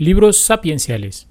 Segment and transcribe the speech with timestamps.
[0.00, 1.26] Libros sapienciales.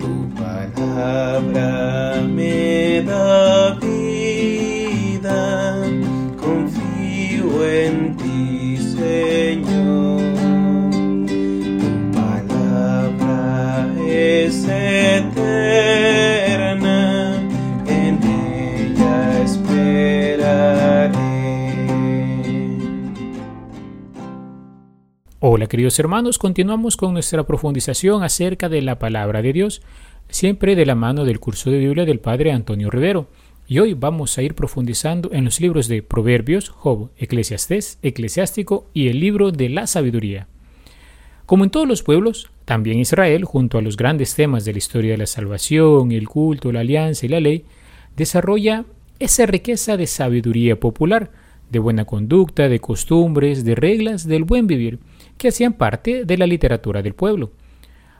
[0.00, 4.22] Tu palabra me da vida,
[6.40, 10.22] confío en ti, Señor.
[11.26, 15.31] Tu palabra es eterna,
[25.54, 29.82] Hola queridos hermanos, continuamos con nuestra profundización acerca de la palabra de Dios,
[30.30, 33.26] siempre de la mano del curso de Biblia del Padre Antonio Rivero.
[33.68, 39.08] Y hoy vamos a ir profundizando en los libros de Proverbios, Job, Eclesiastés, Eclesiástico y
[39.08, 40.48] el libro de la sabiduría.
[41.44, 45.10] Como en todos los pueblos, también Israel, junto a los grandes temas de la historia
[45.10, 47.66] de la salvación, el culto, la alianza y la ley,
[48.16, 48.86] desarrolla
[49.18, 51.30] esa riqueza de sabiduría popular,
[51.72, 54.98] de buena conducta, de costumbres, de reglas, del buen vivir,
[55.38, 57.52] que hacían parte de la literatura del pueblo.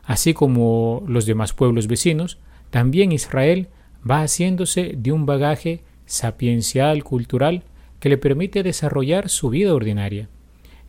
[0.03, 2.39] Así como los demás pueblos vecinos,
[2.71, 3.69] también Israel
[4.09, 7.63] va haciéndose de un bagaje sapiencial, cultural,
[7.99, 10.27] que le permite desarrollar su vida ordinaria.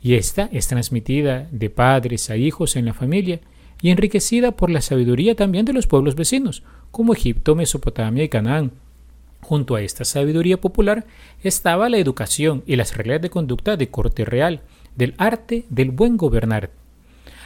[0.02, 3.40] Y esta es transmitida de padres a hijos en la familia
[3.82, 8.72] y enriquecida por la sabiduría también de los pueblos vecinos, como Egipto, Mesopotamia y Canaán.
[9.44, 11.04] Junto a esta sabiduría popular
[11.42, 14.62] estaba la educación y las reglas de conducta de corte real,
[14.96, 16.70] del arte del buen gobernar.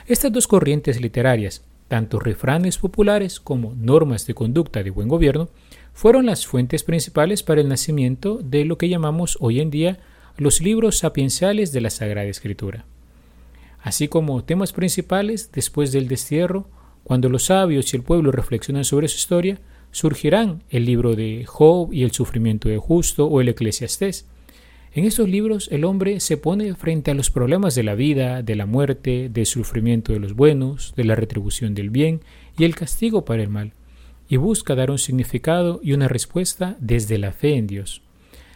[0.07, 5.49] Estas dos corrientes literarias, tanto refranes populares como normas de conducta de buen gobierno,
[5.93, 9.99] fueron las fuentes principales para el nacimiento de lo que llamamos hoy en día
[10.37, 12.85] los libros sapienciales de la Sagrada Escritura.
[13.83, 16.69] Así como temas principales después del destierro,
[17.03, 19.59] cuando los sabios y el pueblo reflexionan sobre su historia,
[19.91, 24.27] surgirán el libro de Job y el sufrimiento de justo o el Eclesiastés,
[24.95, 28.57] en estos libros el hombre se pone frente a los problemas de la vida, de
[28.57, 32.23] la muerte, del sufrimiento de los buenos, de la retribución del bien
[32.57, 33.75] y el castigo para el mal,
[34.29, 38.03] y busca dar un significado y una respuesta desde la fe en Dios.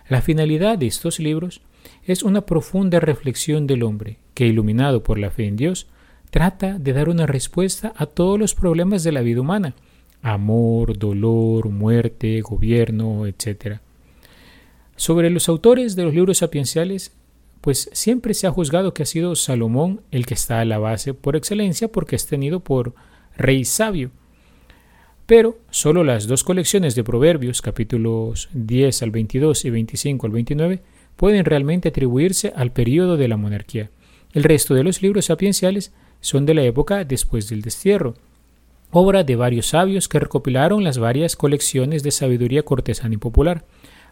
[0.09, 1.61] La finalidad de estos libros
[2.05, 5.87] es una profunda reflexión del hombre que, iluminado por la fe en Dios,
[6.31, 9.75] trata de dar una respuesta a todos los problemas de la vida humana,
[10.23, 13.81] amor, dolor, muerte, gobierno, etc.
[14.97, 17.13] Sobre los autores de los libros sapienciales,
[17.61, 21.15] pues siempre se ha juzgado que ha sido Salomón el que está a la base
[21.15, 22.95] por excelencia porque es tenido por
[23.37, 24.11] rey sabio.
[25.27, 30.83] Pero solo las dos colecciones de Proverbios, capítulos 10 al 22 y 25 al 29,
[31.17, 33.91] pueden realmente atribuirse al periodo de la monarquía.
[34.33, 38.15] El resto de los libros sapienciales son de la época después del destierro,
[38.93, 43.65] obra de varios sabios que recopilaron las varias colecciones de sabiduría cortesana y popular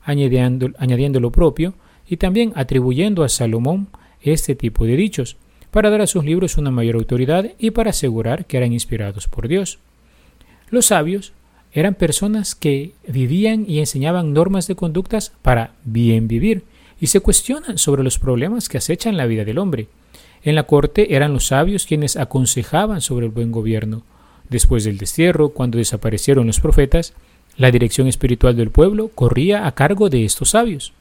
[0.02, 1.74] añadiendo, añadiendo lo propio
[2.08, 3.88] y también atribuyendo a Salomón
[4.22, 5.36] este tipo de dichos,
[5.70, 9.46] para dar a sus libros una mayor autoridad y para asegurar que eran inspirados por
[9.46, 9.78] Dios.
[10.70, 11.32] Los sabios
[11.72, 16.64] eran personas que vivían y enseñaban normas de conductas para bien vivir
[17.00, 19.86] y se cuestionan sobre los problemas que acechan la vida del hombre.
[20.42, 24.02] En la corte eran los sabios quienes aconsejaban sobre el buen gobierno.
[24.50, 27.14] Después del destierro, cuando desaparecieron los profetas,
[27.56, 30.92] la dirección espiritual del pueblo corría a cargo de estos sabios.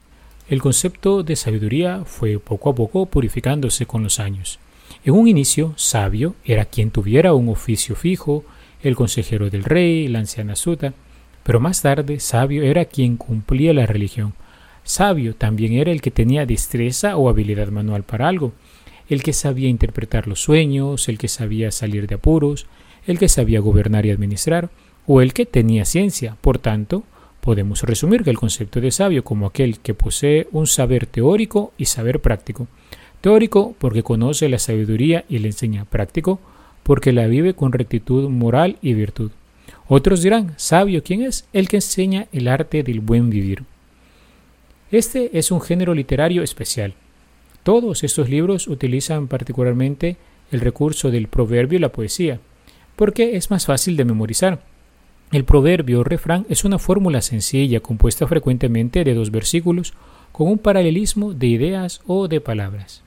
[0.48, 4.58] El concepto de sabiduría fue poco a poco purificándose con los años.
[5.04, 8.44] En un inicio, sabio era quien tuviera un oficio fijo,
[8.82, 10.94] el consejero del rey, la anciana suta,
[11.42, 14.34] pero más tarde sabio era quien cumplía la religión.
[14.84, 18.52] Sabio también era el que tenía destreza o habilidad manual para algo,
[19.08, 22.66] el que sabía interpretar los sueños, el que sabía salir de apuros,
[23.10, 24.70] el que sabía gobernar y administrar,
[25.06, 26.36] o el que tenía ciencia.
[26.40, 27.02] Por tanto,
[27.40, 31.86] podemos resumir que el concepto de sabio como aquel que posee un saber teórico y
[31.86, 32.68] saber práctico.
[33.20, 35.84] Teórico porque conoce la sabiduría y le enseña.
[35.84, 36.38] Práctico
[36.82, 39.32] porque la vive con rectitud moral y virtud.
[39.88, 41.46] Otros dirán, sabio, ¿quién es?
[41.52, 43.64] El que enseña el arte del buen vivir.
[44.92, 46.94] Este es un género literario especial.
[47.62, 50.16] Todos estos libros utilizan particularmente
[50.50, 52.40] el recurso del proverbio y la poesía,
[53.00, 54.60] porque es más fácil de memorizar.
[55.32, 59.94] El proverbio o refrán es una fórmula sencilla compuesta frecuentemente de dos versículos
[60.32, 63.02] con un paralelismo de ideas o de palabras.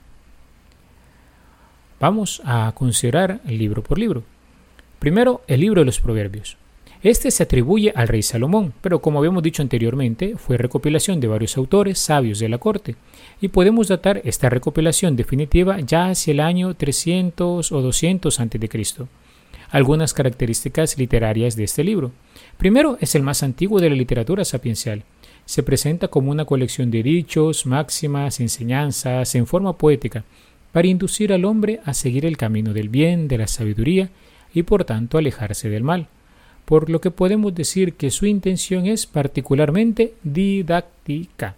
[2.00, 4.24] Vamos a considerar libro por libro.
[4.98, 6.56] Primero, el libro de los proverbios.
[7.04, 11.56] Este se atribuye al rey Salomón, pero como habíamos dicho anteriormente, fue recopilación de varios
[11.56, 12.96] autores sabios de la corte,
[13.40, 19.06] y podemos datar esta recopilación definitiva ya hacia el año 300 o 200 a.C
[19.74, 22.12] algunas características literarias de este libro.
[22.58, 25.02] Primero, es el más antiguo de la literatura sapiencial.
[25.46, 30.22] Se presenta como una colección de dichos, máximas, enseñanzas en forma poética,
[30.70, 34.10] para inducir al hombre a seguir el camino del bien, de la sabiduría
[34.54, 36.06] y por tanto alejarse del mal,
[36.66, 41.56] por lo que podemos decir que su intención es particularmente didáctica.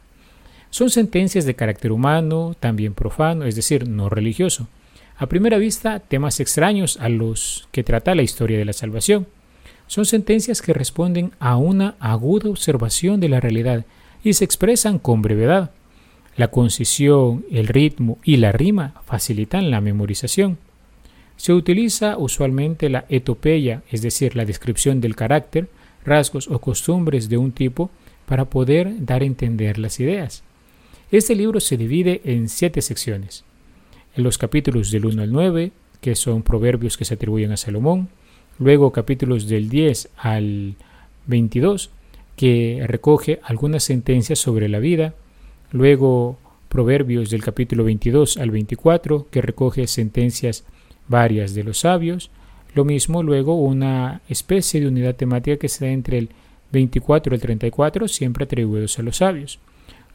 [0.70, 4.68] Son sentencias de carácter humano, también profano, es decir, no religioso.
[5.18, 9.26] A primera vista, temas extraños a los que trata la historia de la salvación.
[9.86, 13.86] Son sentencias que responden a una aguda observación de la realidad
[14.22, 15.70] y se expresan con brevedad.
[16.36, 20.58] La concisión, el ritmo y la rima facilitan la memorización.
[21.38, 25.68] Se utiliza usualmente la etopeya, es decir, la descripción del carácter,
[26.04, 27.90] rasgos o costumbres de un tipo
[28.26, 30.42] para poder dar a entender las ideas.
[31.10, 33.44] Este libro se divide en siete secciones.
[34.16, 38.08] En los capítulos del 1 al 9, que son proverbios que se atribuyen a Salomón,
[38.58, 40.74] luego capítulos del 10 al
[41.26, 41.90] 22,
[42.34, 45.12] que recoge algunas sentencias sobre la vida,
[45.70, 46.38] luego
[46.70, 50.64] proverbios del capítulo 22 al 24, que recoge sentencias
[51.08, 52.30] varias de los sabios,
[52.74, 56.30] lo mismo luego una especie de unidad temática que se da entre el
[56.72, 59.58] 24 y el 34, siempre atribuidos a los sabios.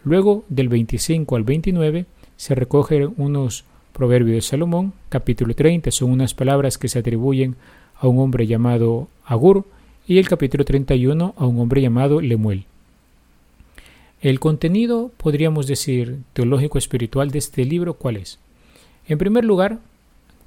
[0.04, 2.06] Luego del 25 al 29
[2.36, 3.66] se recogen unos
[4.02, 7.56] proverbios de Salomón, capítulo 30 son unas palabras que se atribuyen
[7.94, 9.68] a un hombre llamado Agur
[10.08, 12.66] y el capítulo 31 a un hombre llamado Lemuel.
[14.20, 18.40] El contenido, podríamos decir, teológico espiritual de este libro, ¿cuál es?
[19.08, 19.78] En primer lugar,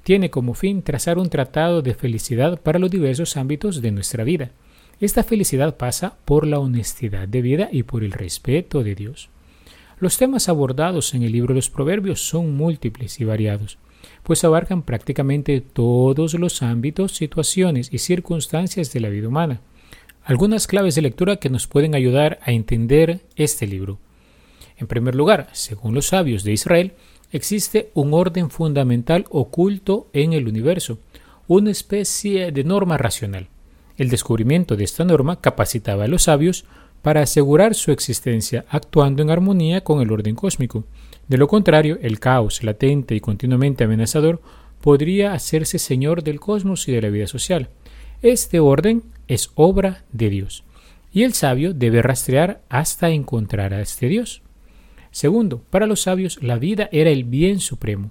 [0.03, 4.51] tiene como fin trazar un tratado de felicidad para los diversos ámbitos de nuestra vida.
[4.99, 9.29] Esta felicidad pasa por la honestidad de vida y por el respeto de Dios.
[9.97, 13.77] Los temas abordados en el libro de los Proverbios son múltiples y variados,
[14.23, 19.61] pues abarcan prácticamente todos los ámbitos, situaciones y circunstancias de la vida humana.
[20.25, 23.99] Algunas claves de lectura que nos pueden ayudar a entender este libro.
[24.77, 26.93] En primer lugar, según los sabios de Israel,
[27.31, 30.99] existe un orden fundamental oculto en el universo,
[31.47, 33.47] una especie de norma racional.
[33.97, 36.65] El descubrimiento de esta norma capacitaba a los sabios
[37.05, 40.85] para asegurar su existencia actuando en armonía con el orden cósmico.
[41.27, 44.41] De lo contrario, el caos latente y continuamente amenazador
[44.81, 47.69] podría hacerse señor del cosmos y de la vida social.
[48.23, 50.63] Este orden es obra de Dios,
[51.13, 54.41] y el sabio debe rastrear hasta encontrar a este Dios.
[55.11, 58.09] Segundo, para los sabios la vida era el bien supremo,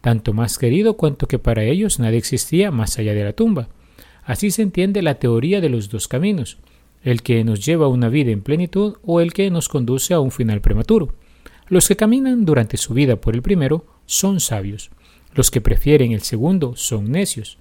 [0.00, 3.68] tanto más querido cuanto que para ellos nada existía más allá de la tumba.
[4.24, 6.58] Así se entiende la teoría de los dos caminos,
[7.02, 10.20] el que nos lleva a una vida en plenitud o el que nos conduce a
[10.20, 11.14] un final prematuro.
[11.68, 14.90] Los que caminan durante su vida por el primero son sabios,
[15.34, 17.58] los que prefieren el segundo son necios.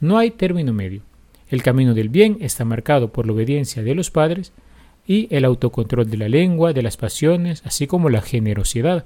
[0.00, 1.02] No hay término medio.
[1.48, 4.52] El camino del bien está marcado por la obediencia de los padres
[5.06, 9.04] y el autocontrol de la lengua, de las pasiones, así como la generosidad.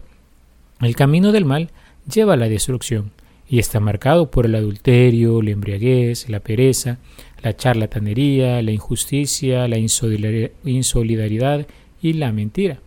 [0.80, 1.70] El camino del mal
[2.10, 3.12] lleva a la destrucción
[3.48, 6.98] y está marcado por el adulterio, la embriaguez, la pereza,
[7.42, 11.66] la charlatanería, la injusticia, la insolidaridad
[12.02, 12.80] y la mentira.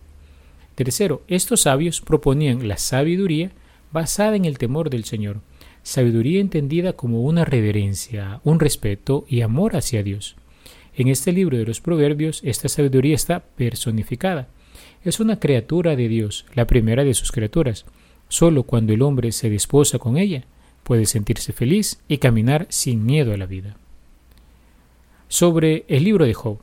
[0.74, 3.50] Tercero, estos sabios proponían la sabiduría
[3.92, 5.40] basada en el temor del Señor,
[5.82, 10.36] sabiduría entendida como una reverencia, un respeto y amor hacia Dios.
[10.94, 14.48] En este libro de los Proverbios, esta sabiduría está personificada.
[15.04, 17.86] Es una criatura de Dios, la primera de sus criaturas.
[18.28, 20.44] Solo cuando el hombre se desposa con ella,
[20.82, 23.76] puede sentirse feliz y caminar sin miedo a la vida.
[25.30, 26.58] Sobre el libro de Job,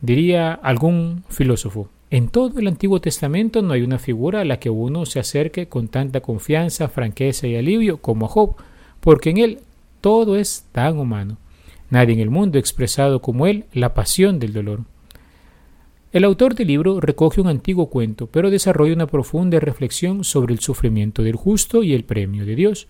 [0.00, 4.70] diría algún filósofo, en todo el Antiguo Testamento no hay una figura a la que
[4.70, 8.54] uno se acerque con tanta confianza, franqueza y alivio como a Job,
[9.00, 9.58] porque en él
[10.00, 11.38] todo es tan humano.
[11.90, 14.82] Nadie en el mundo ha expresado como él la pasión del dolor.
[16.12, 20.60] El autor del libro recoge un antiguo cuento, pero desarrolla una profunda reflexión sobre el
[20.60, 22.86] sufrimiento del justo y el premio de Dios.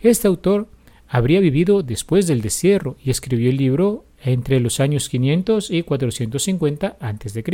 [0.00, 0.66] Este autor
[1.10, 6.96] habría vivido después del destierro y escribió el libro entre los años 500 y 450
[7.00, 7.44] a.C.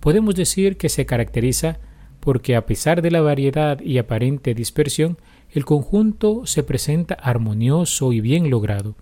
[0.00, 1.78] Podemos decir que se caracteriza
[2.20, 5.18] porque a pesar de la variedad y aparente dispersión,
[5.50, 8.96] el conjunto se presenta armonioso y bien logrado.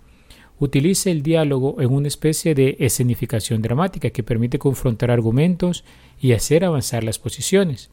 [0.59, 5.85] Utiliza el diálogo en una especie de escenificación dramática que permite confrontar argumentos
[6.21, 7.91] y hacer avanzar las posiciones.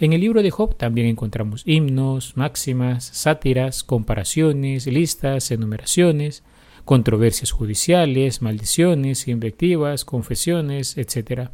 [0.00, 6.44] En el libro de Job también encontramos himnos, máximas, sátiras, comparaciones, listas, enumeraciones,
[6.88, 11.50] controversias judiciales, maldiciones, invectivas, confesiones, etc.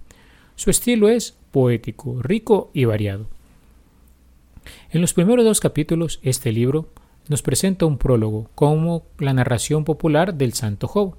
[0.54, 3.26] Su estilo es poético, rico y variado.
[4.92, 6.88] En los primeros dos capítulos, este libro
[7.26, 11.16] nos presenta un prólogo como la narración popular del Santo Job.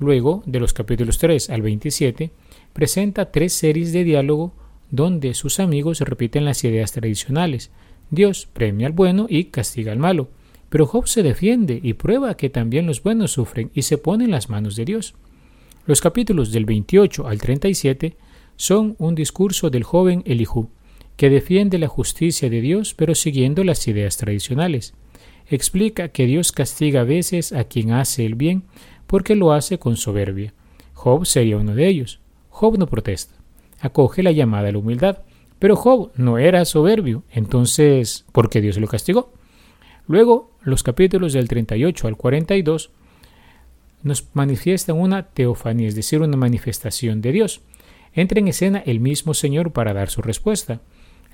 [0.00, 2.32] Luego, de los capítulos 3 al 27,
[2.72, 4.52] presenta tres series de diálogo
[4.90, 7.70] donde sus amigos repiten las ideas tradicionales,
[8.10, 10.30] Dios premia al bueno y castiga al malo.
[10.72, 14.30] Pero Job se defiende y prueba que también los buenos sufren y se pone en
[14.30, 15.14] las manos de Dios.
[15.84, 18.16] Los capítulos del 28 al 37
[18.56, 20.70] son un discurso del joven Elihu,
[21.18, 24.94] que defiende la justicia de Dios pero siguiendo las ideas tradicionales.
[25.46, 28.62] Explica que Dios castiga a veces a quien hace el bien
[29.06, 30.54] porque lo hace con soberbia.
[30.94, 32.20] Job sería uno de ellos.
[32.48, 33.34] Job no protesta,
[33.78, 35.18] acoge la llamada a la humildad,
[35.58, 39.34] pero Job no era soberbio, entonces, ¿por qué Dios lo castigó?
[40.06, 42.90] Luego, los capítulos del 38 al 42
[44.02, 47.60] nos manifiestan una teofanía, es decir, una manifestación de Dios.
[48.12, 50.80] Entra en escena el mismo Señor para dar su respuesta.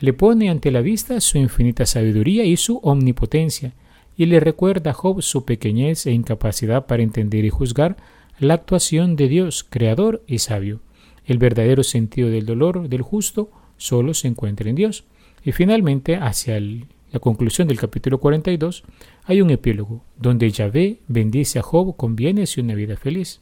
[0.01, 3.73] Le pone ante la vista su infinita sabiduría y su omnipotencia,
[4.17, 7.97] y le recuerda a Job su pequeñez e incapacidad para entender y juzgar
[8.39, 10.81] la actuación de Dios, creador y sabio.
[11.25, 15.05] El verdadero sentido del dolor del justo solo se encuentra en Dios.
[15.45, 16.57] Y finalmente, hacia
[17.11, 18.85] la conclusión del capítulo 42,
[19.25, 23.41] hay un epílogo donde Yahvé bendice a Job con bienes y una vida feliz.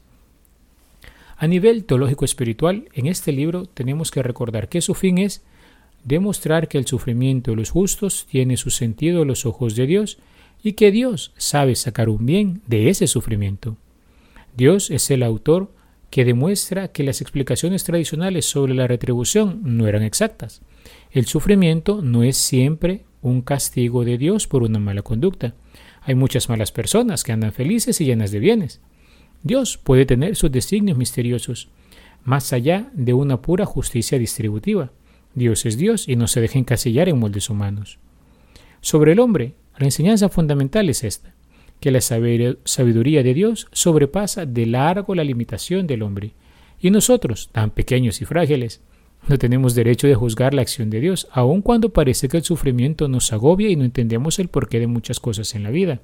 [1.37, 5.43] A nivel teológico espiritual, en este libro tenemos que recordar que su fin es
[6.03, 10.17] demostrar que el sufrimiento de los justos tiene su sentido a los ojos de Dios
[10.63, 13.77] y que Dios sabe sacar un bien de ese sufrimiento.
[14.55, 15.71] Dios es el autor
[16.09, 20.61] que demuestra que las explicaciones tradicionales sobre la retribución no eran exactas.
[21.11, 25.55] El sufrimiento no es siempre un castigo de Dios por una mala conducta.
[26.01, 28.81] Hay muchas malas personas que andan felices y llenas de bienes.
[29.43, 31.69] Dios puede tener sus designios misteriosos,
[32.23, 34.91] más allá de una pura justicia distributiva.
[35.35, 37.99] Dios es Dios y no se deja encasillar en moldes humanos.
[38.81, 41.33] Sobre el hombre, la enseñanza fundamental es esta,
[41.79, 46.33] que la sabiduría de Dios sobrepasa de largo la limitación del hombre,
[46.79, 48.81] y nosotros, tan pequeños y frágiles,
[49.27, 53.07] no tenemos derecho de juzgar la acción de Dios, aun cuando parece que el sufrimiento
[53.07, 56.01] nos agobia y no entendemos el porqué de muchas cosas en la vida.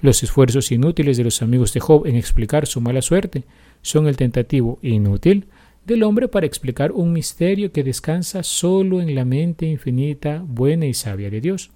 [0.00, 3.44] Los esfuerzos inútiles de los amigos de Job en explicar su mala suerte
[3.82, 5.46] son el tentativo inútil
[5.86, 10.94] del hombre para explicar un misterio que descansa solo en la mente infinita, buena y
[10.94, 11.70] sabia de Dios.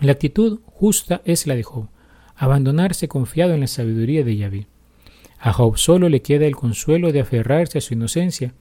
[0.00, 1.88] La actitud justa es la de Job,
[2.36, 4.66] abandonarse confiado en la sabiduría de Yahvé.
[5.38, 8.54] A Job solo le queda el consuelo de aferrarse a su inocencia,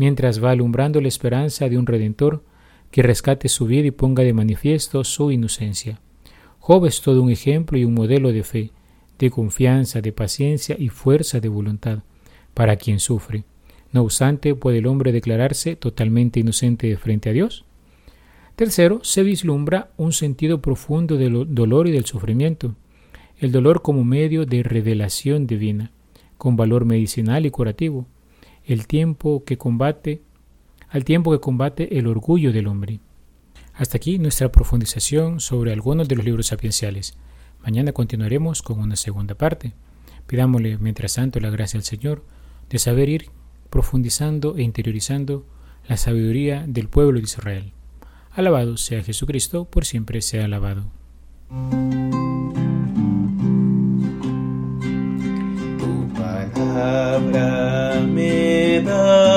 [0.00, 2.42] mientras va alumbrando la esperanza de un Redentor
[2.90, 6.00] que rescate su vida y ponga de manifiesto su inocencia.
[6.58, 8.70] Job es todo un ejemplo y un modelo de fe,
[9.18, 11.98] de confianza, de paciencia y fuerza de voluntad
[12.54, 13.44] para quien sufre.
[13.92, 17.66] No obstante, ¿puede el hombre declararse totalmente inocente frente a Dios?
[18.56, 22.74] Tercero, se vislumbra un sentido profundo del dolor y del sufrimiento.
[23.36, 25.92] El dolor como medio de revelación divina,
[26.38, 28.06] con valor medicinal y curativo.
[28.70, 30.22] El tiempo que combate,
[30.90, 33.00] al tiempo que combate el orgullo del hombre.
[33.74, 37.16] Hasta aquí nuestra profundización sobre algunos de los libros sapienciales.
[37.64, 39.72] Mañana continuaremos con una segunda parte.
[40.28, 42.24] Pidámosle, mientras tanto, la gracia al Señor
[42.68, 43.30] de saber ir
[43.70, 45.44] profundizando e interiorizando
[45.88, 47.72] la sabiduría del pueblo de Israel.
[48.30, 50.84] Alabado sea Jesucristo, por siempre sea alabado.
[55.80, 59.29] Tu palabra me da